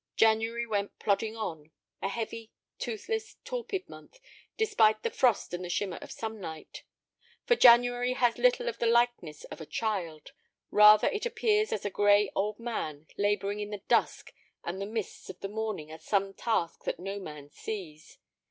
January 0.15 0.65
went 0.65 0.97
plodding 0.97 1.35
on—a 1.35 2.09
heavy, 2.09 2.51
toothless, 2.79 3.35
torpid 3.43 3.87
month, 3.87 4.19
despite 4.57 5.03
the 5.03 5.11
frost 5.11 5.53
and 5.53 5.63
the 5.63 5.69
shimmer 5.69 5.97
of 6.01 6.11
sunlight; 6.11 6.81
for 7.45 7.55
January 7.55 8.13
has 8.13 8.39
little 8.39 8.67
of 8.67 8.79
the 8.79 8.87
likeness 8.87 9.43
of 9.43 9.61
a 9.61 9.65
child; 9.67 10.31
rather 10.71 11.07
it 11.09 11.27
appears 11.27 11.71
as 11.71 11.85
a 11.85 11.91
gray 11.91 12.31
old 12.33 12.57
man 12.57 13.05
laboring 13.15 13.59
in 13.59 13.69
the 13.69 13.83
dusk 13.87 14.33
and 14.63 14.81
the 14.81 14.87
mists 14.87 15.29
of 15.29 15.39
the 15.41 15.47
morning 15.47 15.91
at 15.91 16.01
some 16.01 16.33
task 16.33 16.83
that 16.85 16.99
no 16.99 17.19
man 17.19 17.51
sees. 17.51 18.17